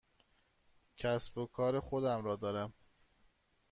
[0.97, 2.73] کسب و کار خودم را دارم.